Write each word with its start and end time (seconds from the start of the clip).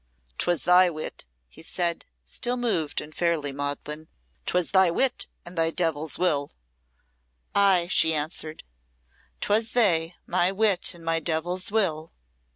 "'Twas 0.39 0.63
thy 0.63 0.89
wit," 0.89 1.25
said 1.61 2.05
he, 2.23 2.25
still 2.25 2.57
moved, 2.57 3.01
and 3.01 3.13
fairly 3.13 3.51
maudlin. 3.51 4.07
"'Twas 4.47 4.71
thy 4.71 4.89
wit 4.89 5.27
and 5.45 5.55
thy 5.55 5.69
devil's 5.69 6.17
will!" 6.17 6.49
"Ay," 7.53 7.85
she 7.87 8.11
answered, 8.11 8.63
"'twas 9.41 9.73
they 9.73 10.15
my 10.25 10.51
wit 10.51 10.95
and 10.95 11.05
my 11.05 11.19
devil's 11.19 11.71
will!" 11.71 12.11